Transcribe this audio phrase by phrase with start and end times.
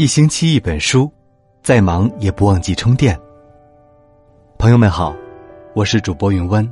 [0.00, 1.12] 一星期一本书，
[1.62, 3.20] 再忙也不忘记充电。
[4.56, 5.14] 朋友们好，
[5.74, 6.66] 我是主播云湾。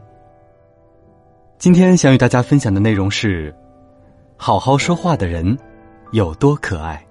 [1.58, 3.54] 今天想与大家分享的内容是：
[4.38, 5.58] 好好说话的人
[6.12, 7.06] 有多可爱。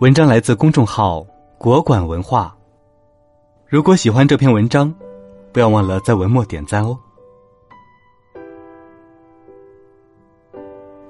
[0.00, 1.26] 文章来自公众号
[1.56, 2.54] “国馆文化”。
[3.66, 4.94] 如果喜欢这篇文章，
[5.50, 6.94] 不要忘了在文末点赞哦。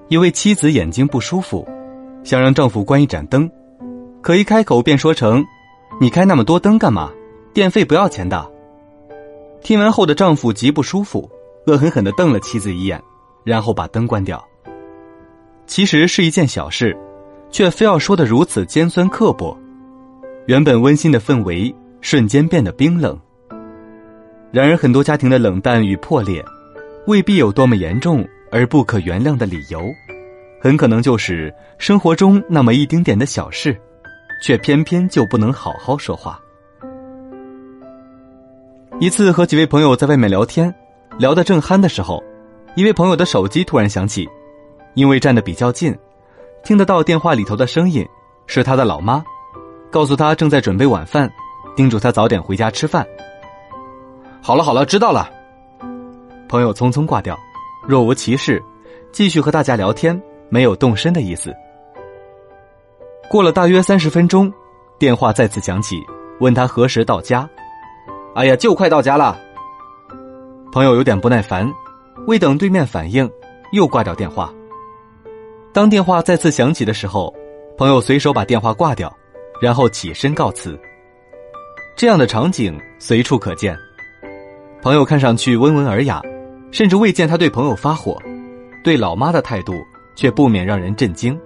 [0.06, 1.69] 一位妻子眼睛不舒服。
[2.29, 3.51] 想让丈夫关一盏灯，
[4.21, 5.43] 可一开口便说成
[5.99, 7.11] ：“你开那么多灯干嘛？
[7.55, 8.47] 电费不要钱的。”
[9.65, 11.27] 听完后的丈夫极不舒服，
[11.67, 13.03] 恶狠狠的瞪了妻子一眼，
[13.45, 14.47] 然后把灯关掉。
[15.67, 16.95] 其实是一件小事，
[17.51, 19.57] 却非要说的如此尖酸刻薄，
[20.45, 23.19] 原本温馨的氛围瞬间变得冰冷。
[24.53, 26.45] 然而，很多家庭的冷淡与破裂，
[27.07, 29.81] 未必有多么严重而不可原谅的理由。
[30.61, 33.78] 很可能就是生活中那么一丁点的小事，
[34.42, 36.41] 却偏偏就不能好好说话。
[39.01, 40.75] 一次和几位朋友在外面聊天，
[41.19, 42.23] 聊得正酣的时候，
[42.75, 44.29] 一位朋友的手机突然响起，
[44.95, 45.97] 因为站得比较近，
[46.64, 48.05] 听得到电话里头的声音，
[48.48, 49.23] 是他的老妈，
[49.92, 51.31] 告诉他正在准备晚饭，
[51.77, 53.06] 叮嘱他早点回家吃饭。
[54.42, 55.31] 好了好了，知道了。
[56.48, 57.39] 朋友匆匆挂掉，
[57.86, 58.61] 若无其事，
[59.12, 60.20] 继续和大家聊天。
[60.49, 61.55] 没有动身的意思。
[63.31, 64.53] 过了大约三十分钟，
[64.99, 65.97] 电话再次响起，
[66.41, 67.49] 问他何时到家。
[68.35, 69.39] 哎呀，就快到家了。
[70.73, 71.71] 朋友有点不耐烦，
[72.27, 73.31] 未等对面反应，
[73.73, 74.53] 又挂掉电话。
[75.73, 77.35] 当电话再次响起的时候，
[77.77, 79.15] 朋友随手把电话挂掉，
[79.61, 80.79] 然后起身告辞。
[81.97, 83.77] 这样的场景随处可见。
[84.81, 86.23] 朋友看上去温文尔雅，
[86.71, 88.17] 甚至未见他对朋友发火，
[88.85, 89.75] 对老妈的态度。
[90.19, 91.38] 却不免让人震惊。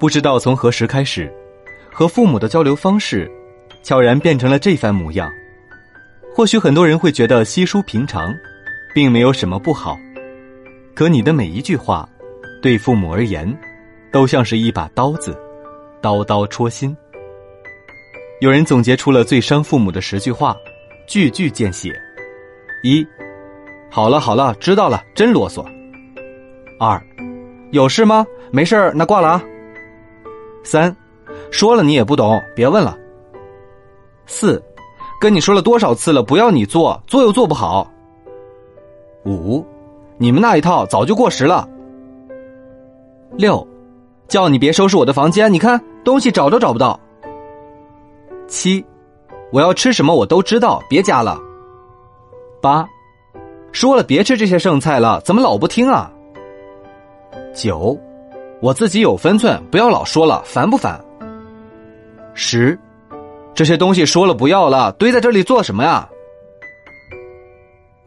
[0.00, 1.32] 不知道从何时开始，
[1.92, 3.30] 和父母的交流方式，
[3.84, 5.30] 悄然变成了这番模样。
[6.34, 8.34] 或许很多人会觉得稀疏平常，
[8.92, 9.96] 并没有什么不好。
[10.92, 12.08] 可你的每一句话，
[12.60, 13.56] 对父母而言，
[14.10, 15.38] 都像是一把刀子，
[16.00, 16.96] 刀刀戳心。
[18.40, 20.56] 有人总结出了最伤父母的十句话，
[21.06, 21.94] 句句见血。
[22.82, 23.06] 一，
[23.88, 25.64] 好了好了，知道了，真啰嗦。
[26.78, 27.00] 二，
[27.70, 28.26] 有事吗？
[28.50, 29.42] 没事那挂了啊。
[30.62, 30.94] 三，
[31.50, 32.96] 说了你也不懂，别问了。
[34.26, 34.62] 四，
[35.20, 37.90] 跟你说了多少次了，不要你做，做又做不好。
[39.24, 39.64] 五，
[40.18, 41.68] 你们那一套早就过时了。
[43.36, 43.66] 六，
[44.26, 46.98] 叫你别收拾我的房间，你看东西找都找不到。
[48.48, 48.84] 七，
[49.52, 51.40] 我要吃什么我都知道，别加了。
[52.60, 52.88] 八，
[53.72, 56.10] 说了别吃这些剩菜了，怎么老不听啊？
[57.54, 57.98] 九，
[58.60, 61.02] 我自己有分寸，不要老说了，烦不烦？
[62.34, 62.78] 十，
[63.54, 66.08] 这些东西说了不要了，堆在这里做什么呀？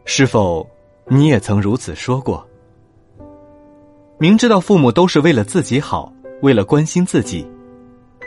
[0.04, 0.68] 是否
[1.06, 2.46] 你也曾如此说过？
[4.18, 7.48] 明知道父母都是为了自己好，为了关心自己，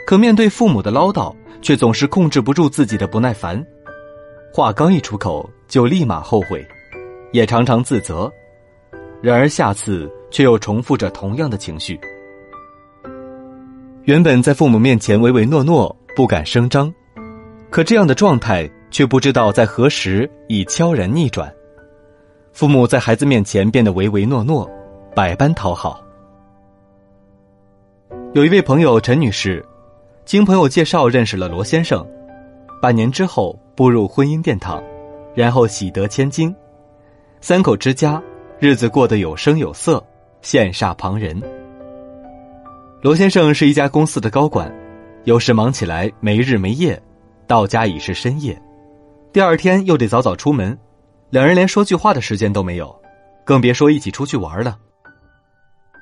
[0.06, 3.64] 可面对父母的唠叨，却总是控制不住自己的不耐烦，
[4.52, 6.66] 话刚一出口就立马后悔，
[7.32, 8.32] 也常常自责。
[9.20, 12.00] 然而下次却又重复着同样的情绪。
[14.04, 16.92] 原本在父母面前唯唯诺诺，不敢声张，
[17.70, 21.52] 可这样的状态却不知道在何时已悄然逆转。
[22.52, 24.68] 父母在孩子面前变得唯唯诺诺，
[25.14, 26.02] 百般讨好。
[28.32, 29.64] 有一位朋友陈女士，
[30.24, 32.04] 经朋友介绍认识了罗先生，
[32.80, 34.82] 半年之后步入婚姻殿堂，
[35.34, 36.54] 然后喜得千金，
[37.40, 38.20] 三口之家。
[38.58, 40.02] 日子过得有声有色，
[40.42, 41.40] 羡煞旁人。
[43.00, 44.72] 罗先生是一家公司的高管，
[45.24, 47.00] 有时忙起来没日没夜，
[47.46, 48.60] 到家已是深夜，
[49.32, 50.76] 第二天又得早早出门，
[51.30, 52.94] 两人连说句话的时间都没有，
[53.44, 54.76] 更别说一起出去玩了。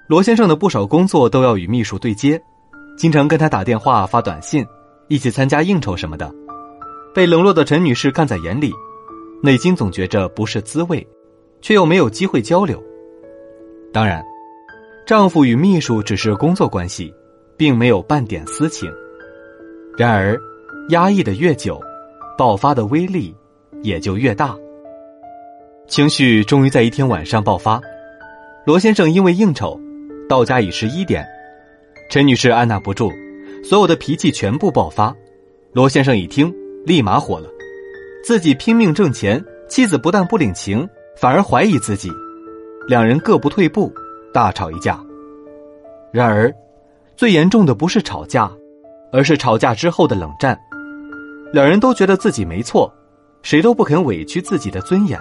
[0.09, 2.41] 罗先生的不少工作都要与秘书对接，
[2.97, 4.67] 经常跟他打电话、发短信，
[5.09, 6.33] 一起参加应酬什么的，
[7.15, 8.73] 被冷落的陈女士看在眼里，
[9.43, 11.07] 内心总觉着不是滋味。
[11.63, 12.83] 却又没有机会交流。
[13.93, 14.25] 当然，
[15.07, 17.13] 丈夫与秘书只是工作关系，
[17.57, 18.91] 并没有半点私情。
[19.97, 20.39] 然而，
[20.91, 21.81] 压抑的越久，
[22.39, 23.35] 爆发的威力
[23.83, 24.57] 也就越大。
[25.89, 27.81] 情绪终于在一天晚上爆发。
[28.65, 29.81] 罗先生因为应酬，
[30.29, 31.27] 到家已十一点。
[32.09, 33.11] 陈女士按捺不住，
[33.65, 35.15] 所有的脾气全部爆发。
[35.73, 36.55] 罗先生一听，
[36.87, 37.49] 立马火了，
[38.25, 40.89] 自己拼命挣钱，妻子不但不领情。
[41.17, 42.11] 反而怀疑自己，
[42.89, 43.93] 两人各不退步，
[44.33, 45.01] 大吵一架。
[46.13, 46.53] 然而，
[47.17, 48.51] 最严重的不是吵架，
[49.13, 50.59] 而是吵架之后的冷战。
[51.53, 52.93] 两人都觉得自己没错，
[53.43, 55.19] 谁都不肯委屈自己的尊严，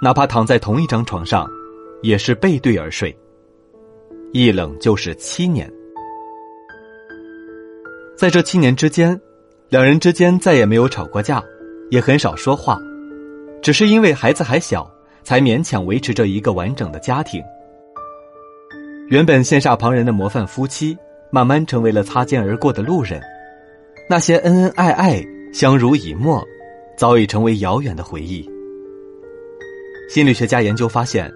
[0.00, 1.46] 哪怕躺在同一张床上，
[2.02, 3.16] 也是背对而睡。
[4.32, 5.70] 一冷就是七年，
[8.16, 9.20] 在这七年之间，
[9.68, 11.42] 两人之间再也没有吵过架，
[11.90, 12.78] 也很少说话，
[13.60, 14.90] 只是因为孩子还小，
[15.22, 17.42] 才勉强维持着一个完整的家庭。
[19.12, 20.96] 原本羡煞旁人的模范夫妻，
[21.30, 23.20] 慢慢成为了擦肩而过的路人。
[24.08, 25.22] 那些恩恩爱爱、
[25.52, 26.42] 相濡以沫，
[26.96, 28.48] 早已成为遥远的回忆。
[30.08, 31.30] 心理学家研究发现。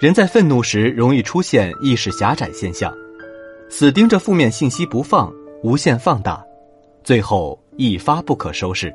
[0.00, 2.90] 人在愤怒时容易出现意识狭窄现象，
[3.68, 5.30] 死盯着负面信息不放，
[5.62, 6.42] 无限放大，
[7.04, 8.90] 最后一发不可收拾。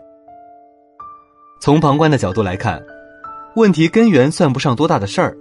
[1.61, 2.83] 从旁观的角度来看，
[3.55, 5.37] 问题根源算不上多大的事儿。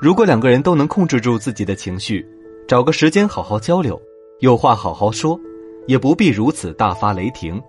[0.00, 2.26] 如果两个人都能控制住自己的情绪，
[2.66, 4.00] 找个时间好好交流，
[4.38, 5.38] 有话好好说，
[5.86, 7.60] 也不必如此大发雷霆。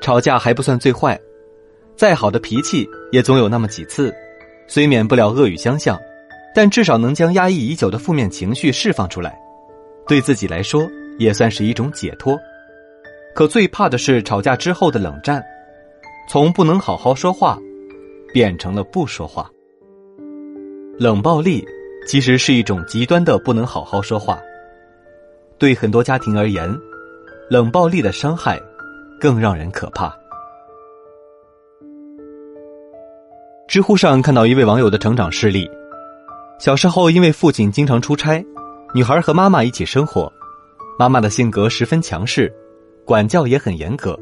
[0.00, 1.20] 吵架还不算最坏，
[1.94, 4.10] 再好的脾气也总有那么几次。
[4.66, 6.00] 虽免不了恶语相向，
[6.54, 9.38] 但至少能将压抑已久的负面情绪释放出来，
[10.08, 10.88] 对自己来说
[11.18, 12.40] 也算是一种解脱。
[13.34, 15.44] 可最怕的是吵架之后的冷战，
[16.26, 17.58] 从不能好好说话，
[18.32, 19.50] 变成了不说话。
[20.98, 21.66] 冷暴力
[22.06, 24.38] 其实是一种极端的不能好好说话。
[25.58, 26.68] 对很多家庭而言，
[27.48, 28.60] 冷暴力的伤害
[29.18, 30.14] 更让人可怕。
[33.66, 35.68] 知乎上看到一位网友的成长事例：
[36.58, 38.44] 小时候，因为父亲经常出差，
[38.94, 40.30] 女孩和妈妈一起生活。
[40.98, 42.52] 妈妈的性格十分强势，
[43.06, 44.18] 管教也很严格，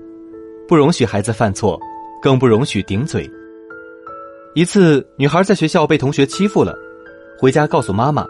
[0.69, 1.79] 不容许孩子犯错，
[2.23, 3.29] 更不容许顶嘴。
[4.55, 6.77] 一次，女孩在学校被同学欺负了，
[7.39, 8.27] 回家告诉妈妈，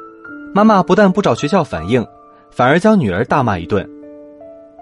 [0.54, 2.06] 妈妈不但不找学校反映，
[2.50, 3.88] 反而将女儿大骂一顿：“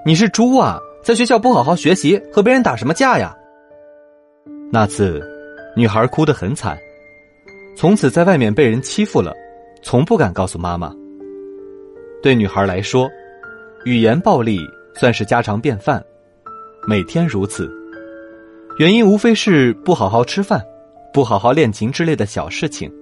[0.05, 3.35] 你是猪啊，在学校不好好学习，和别人打什么架呀？”
[4.73, 5.23] 那次。
[5.76, 6.76] 女孩哭得很惨，
[7.76, 9.32] 从此在外面被人欺负了，
[9.81, 10.93] 从不敢告诉妈妈。
[12.20, 13.08] 对女孩来说，
[13.85, 14.58] 语言暴力
[14.94, 16.05] 算是家常便饭，
[16.85, 17.73] 每天如此。
[18.79, 20.61] 原因无非是不好好吃饭，
[21.13, 22.93] 不好好练琴之类的小事情。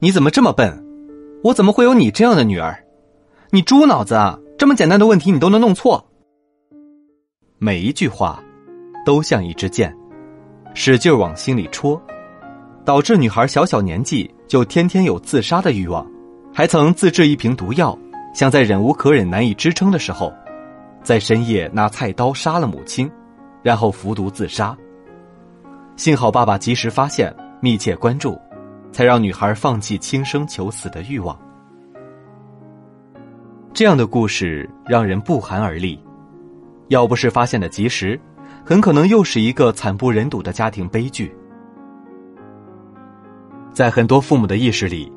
[0.00, 0.84] 你怎么这么笨？
[1.42, 2.76] 我怎么会有你这样的女儿？
[3.50, 4.38] 你猪脑子啊！
[4.56, 6.04] 这么简单的问题你都能弄错。
[7.58, 8.42] 每一句话，
[9.04, 9.94] 都像一支箭。
[10.74, 12.00] 使劲往心里戳，
[12.84, 16.04] 导致女孩小小年纪就天天有自杀的欲望，
[16.52, 17.96] 还曾自制一瓶毒药，
[18.34, 20.32] 想在忍无可忍、难以支撑的时候，
[21.02, 23.10] 在深夜拿菜刀杀了母亲，
[23.62, 24.76] 然后服毒自杀。
[25.96, 28.36] 幸好爸爸及时发现，密切关注，
[28.90, 31.38] 才让女孩放弃轻生求死的欲望。
[33.72, 35.98] 这样的故事让人不寒而栗，
[36.88, 38.20] 要不是发现的及时。
[38.66, 41.34] 很可能又是一个惨不忍睹的家庭悲剧。
[43.74, 45.12] 在很多父母的意识里，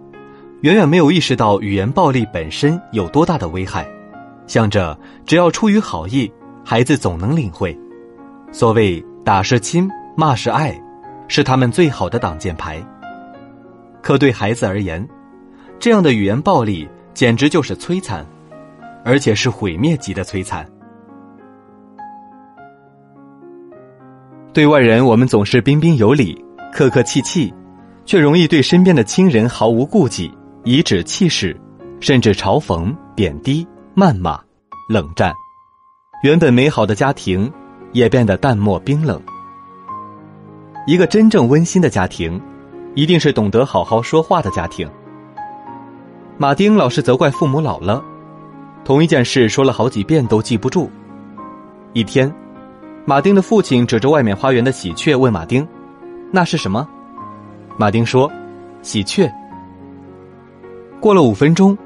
[0.61, 3.87] 远远没有意识到语言暴力本身有多大的危害，
[4.47, 6.29] 想着只要出于好意，
[6.65, 7.77] 孩子总能领会。
[8.51, 9.89] 所谓“打是亲，
[10.19, 10.75] 骂是爱”，
[11.29, 12.83] 是他们最好的挡箭牌。
[14.01, 15.07] 可对孩子而言，
[15.77, 18.25] 这样的语言暴力简直就是摧残，
[19.05, 20.67] 而且是毁灭级的摧残。
[24.53, 26.43] 对外人，我们总是彬彬有礼、
[26.73, 27.53] 客客气气，
[28.03, 31.55] 却容易对身边的亲人毫无顾忌，颐指气使，
[31.99, 34.39] 甚至嘲讽、贬低、谩骂、
[34.89, 35.31] 冷战。
[36.23, 37.51] 原本美好的家庭，
[37.91, 39.21] 也变得淡漠冰冷。
[40.87, 42.41] 一个真正温馨的家庭，
[42.95, 44.89] 一定是懂得好好说话的家庭。
[46.37, 48.01] 马丁老是责怪父母老了，
[48.85, 50.89] 同一件事说了好几遍都记不住。
[51.91, 52.33] 一天。
[53.05, 55.65] 马丁的父亲指着外面花园的喜鹊问马丁
[56.31, 56.85] ：“那是什么？”
[57.77, 58.29] 马丁说
[58.81, 59.31] ：“喜鹊。”
[60.99, 61.77] 过了五分钟，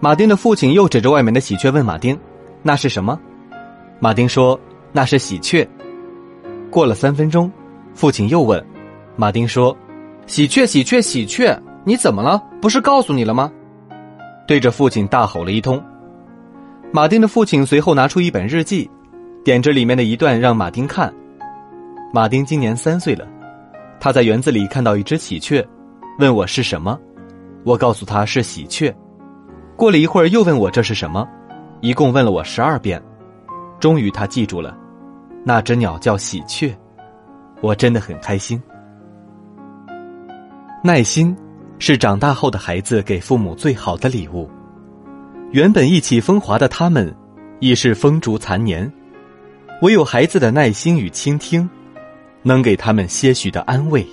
[0.00, 2.18] 马丁的父亲又指着外面的喜鹊问马丁
[2.62, 3.18] ：“那是什么？”
[4.00, 4.58] 马丁说
[4.92, 5.68] ：“那是喜鹊。”
[6.70, 7.52] 过了三分钟，
[7.94, 8.64] 父亲又问，
[9.16, 9.76] 马丁说
[10.26, 12.42] ：“喜鹊，喜鹊，喜鹊，你怎么了？
[12.60, 13.50] 不是告诉你了吗？”
[14.46, 15.82] 对着父亲大吼了一通。
[16.92, 18.90] 马丁的父亲随后拿出一本日记。
[19.42, 21.10] 点着里面的一段让马丁看。
[22.12, 23.26] 马丁今年三岁了，
[23.98, 25.66] 他在园子里看到一只喜鹊，
[26.18, 26.98] 问我是什么，
[27.64, 28.94] 我告诉他是喜鹊。
[29.76, 31.26] 过了一会儿又问我这是什么，
[31.80, 33.02] 一共问了我十二遍，
[33.78, 34.76] 终于他记住了，
[35.42, 36.76] 那只鸟叫喜鹊，
[37.60, 38.60] 我真的很开心。
[40.82, 41.36] 耐心，
[41.78, 44.48] 是长大后的孩子给父母最好的礼物。
[45.52, 47.14] 原本意气风华的他们，
[47.58, 48.90] 已是风烛残年。
[49.82, 51.68] 唯有孩子的耐心与倾听，
[52.42, 54.06] 能给他们些许的安慰。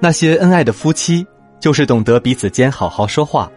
[0.00, 1.26] 那些恩爱的夫妻，
[1.58, 3.50] 就是懂得彼此间好好说话，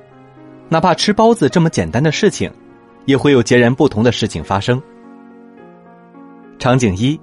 [0.70, 2.52] 哪怕吃包子这么简单的事情，
[3.06, 4.82] 也会有截然不同的事情发生。
[6.58, 7.20] 场景一：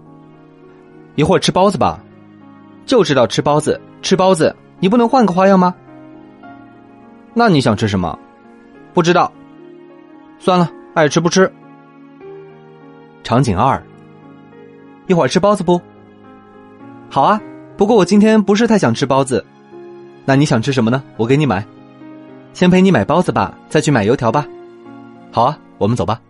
[1.14, 2.00] 一会儿吃包子吧，
[2.86, 5.74] 就知道吃包子，吃包子，你不能换个花样吗？
[7.34, 8.18] 那你想吃什么？
[8.94, 9.32] 不知道。
[10.38, 11.50] 算了，爱吃不吃。
[13.22, 13.82] 场景二：
[15.06, 15.80] 一会儿吃包子不？
[17.08, 17.40] 好啊，
[17.76, 19.44] 不过我今天不是太想吃包子。
[20.24, 21.02] 那你想吃什么呢？
[21.16, 21.64] 我给你买。
[22.52, 24.46] 先陪你买包子吧，再去买油条吧。
[25.30, 26.20] 好啊，我们走吧。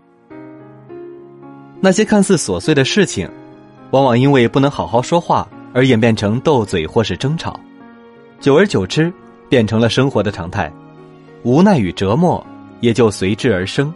[1.81, 3.29] 那些看似琐碎的事情，
[3.93, 7.59] 往往因为不能好好说话而演变成斗嘴或是争吵，
[8.39, 9.13] 久而久之
[9.47, 10.71] 变成了生活的常态，
[11.43, 12.43] 无奈与折磨
[12.79, 13.93] 也就随之而生。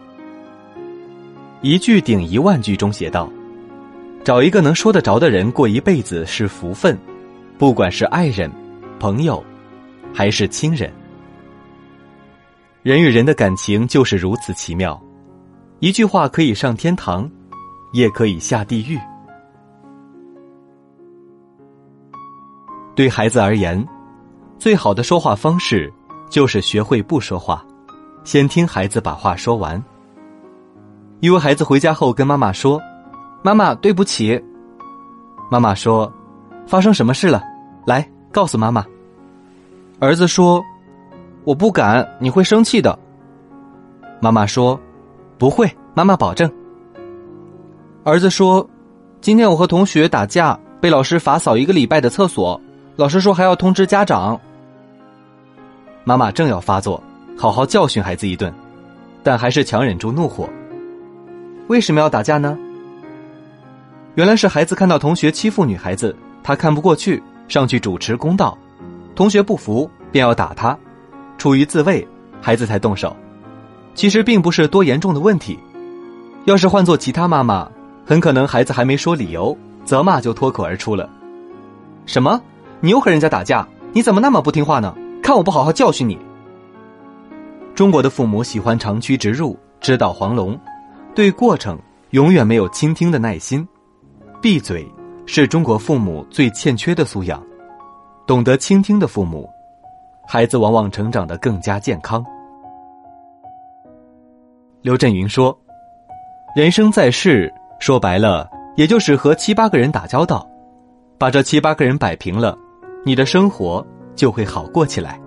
[1.63, 3.27] 一句顶一万句中写道
[4.23, 6.95] ：“找一个能说得着的人过一辈子是福分，
[7.57, 8.51] 不管是爱人、
[8.99, 9.43] 朋友，
[10.13, 10.93] 还是亲人。
[12.83, 15.01] 人与人的感情就是如此奇妙，
[15.79, 17.27] 一句话可以上天堂，
[17.93, 18.99] 也可以下地狱。
[22.97, 23.87] 对孩子而言，
[24.57, 25.93] 最好的说话方式
[26.31, 27.63] 就是学会不说话，
[28.23, 29.81] 先听孩子把话说完。”
[31.21, 32.81] 一位孩子回家后跟妈妈说
[33.43, 34.43] ：“妈妈，对不起。”
[35.51, 36.11] 妈妈说
[36.65, 37.43] ：“发生什么事了？
[37.85, 38.83] 来告诉妈妈。”
[40.01, 40.65] 儿子说
[41.45, 42.97] ：“我不敢，你会生气的。”
[44.19, 44.79] 妈妈说
[45.37, 46.51] ：“不会，妈妈保证。”
[48.03, 48.67] 儿子说
[49.21, 52.59] ：“今天我和同学打架，被老师罚扫一个礼拜的厕所，
[52.97, 54.37] 老师说还要通知家长。”
[56.03, 57.01] 妈妈正要发作，
[57.37, 58.51] 好好教训孩子一顿，
[59.23, 60.49] 但还是强忍住怒火。
[61.67, 62.57] 为什么要打架呢？
[64.15, 68.57] 原来是孩子看到同学欺负女孩子，他看不过去，上去主持公道。
[69.15, 70.77] 同学不服，便要打他，
[71.37, 72.07] 出于自卫，
[72.41, 73.15] 孩子才动手。
[73.93, 75.59] 其实并不是多严重的问题。
[76.45, 77.69] 要是换做其他妈妈，
[78.05, 81.09] 很可能孩子还没说理由，责骂就脱口而出了
[82.07, 82.41] ：“什么？
[82.79, 83.67] 你又和人家打架？
[83.93, 84.95] 你怎么那么不听话呢？
[85.23, 86.17] 看我不好好教训你！”
[87.73, 90.59] 中国的父母喜欢长驱直入，直捣黄龙。
[91.15, 91.77] 对过程
[92.11, 93.67] 永远没有倾听的耐心，
[94.41, 94.87] 闭嘴
[95.25, 97.43] 是中国父母最欠缺的素养。
[98.27, 99.49] 懂得倾听的父母，
[100.27, 102.23] 孩子往往成长得更加健康。
[104.81, 105.57] 刘震云说
[106.55, 110.47] ：“人生在世，说白了，也就是和七八个人打交道，
[111.17, 112.57] 把这七八个人摆平了，
[113.07, 113.85] 你的生活
[114.15, 115.17] 就会好过起来。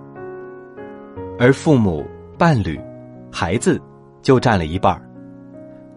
[1.39, 2.05] 而父母、
[2.37, 2.79] 伴侣、
[3.31, 3.81] 孩子，
[4.21, 5.01] 就占了一半儿。”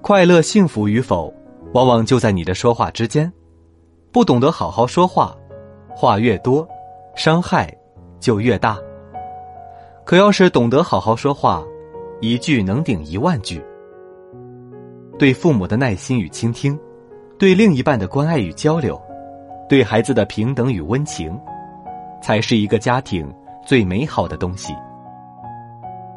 [0.01, 1.31] 快乐幸福与否，
[1.75, 3.31] 往往就在你的说话之间。
[4.11, 5.37] 不懂得好好说话，
[5.95, 6.67] 话越多，
[7.17, 7.71] 伤害
[8.19, 8.79] 就越大。
[10.07, 11.63] 可要是懂得好好说话，
[12.23, 13.63] 一句能顶一万句。
[15.19, 16.79] 对父母的耐心与倾听，
[17.39, 18.99] 对另一半的关爱与交流，
[19.69, 21.39] 对孩子的平等与温情，
[22.25, 23.31] 才是一个家庭
[23.67, 24.75] 最美好的东西。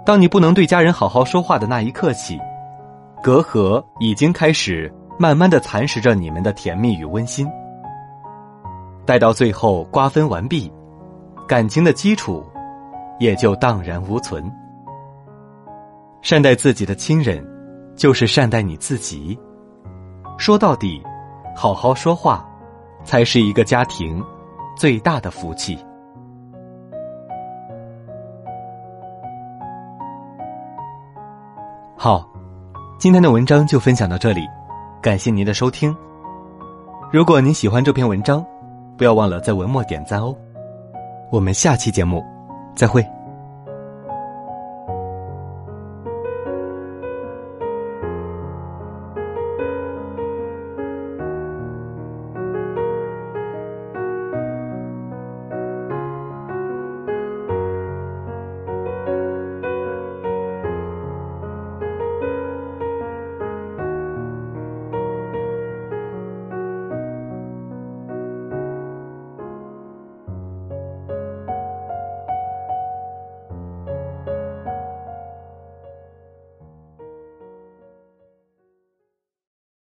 [0.06, 2.40] 当你不能对家人好好说话的那一刻起。
[3.22, 7.50] 隔阂已经开始慢慢的蚕食着你们的甜蜜与温馨，
[9.06, 10.72] 待到最后瓜分完毕，
[11.48, 12.46] 感情的基础
[13.20, 14.50] 也就荡然无存。
[16.22, 17.44] 善待自己的亲人，
[17.96, 19.38] 就是善待你自己。
[20.38, 21.02] 说到底，
[21.56, 22.48] 好好说话，
[23.04, 24.24] 才是一个家庭
[24.78, 25.78] 最大的福气。
[31.98, 32.30] 好。
[33.00, 34.42] 今天的文章就分享到这里，
[35.02, 35.96] 感谢您的收听。
[37.12, 38.44] 如果您喜欢这篇文章，
[38.98, 40.36] 不要忘了在文末点赞哦。
[41.32, 42.24] 我们下期节目
[42.76, 43.06] 再会。